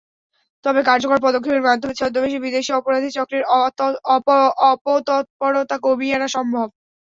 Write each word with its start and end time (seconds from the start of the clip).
তবে 0.65 0.79
কার্যকর 0.85 1.19
পদক্ষেপের 1.21 1.67
মাধ্যমে 1.67 1.97
ছদ্মবেশী 1.99 2.37
বিদেশি 2.41 2.71
অপরাধী 2.73 3.09
চক্রের 3.11 3.43
অপতৎপরতা 4.71 5.75
কমিয়ে 5.85 6.15
আনা 6.17 6.27
সম্ভব। 6.35 6.67